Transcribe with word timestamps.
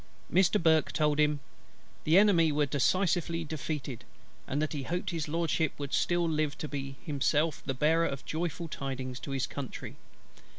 Mr. 0.33 0.59
BURKE 0.59 0.91
told 0.93 1.19
him 1.19 1.41
"the 2.05 2.17
Enemy 2.17 2.51
were 2.53 2.65
decisively 2.65 3.43
defeated, 3.43 4.03
and 4.47 4.59
that 4.59 4.73
he 4.73 4.81
hoped 4.81 5.11
His 5.11 5.27
LORDSHIP 5.27 5.73
would 5.77 5.93
still 5.93 6.27
live 6.27 6.57
to 6.57 6.67
be 6.67 6.95
himself 7.05 7.61
the 7.67 7.75
bearer 7.75 8.07
of 8.07 8.23
the 8.23 8.29
joyful 8.29 8.67
tidings 8.67 9.19
to 9.19 9.29
his 9.29 9.45
country." 9.45 9.97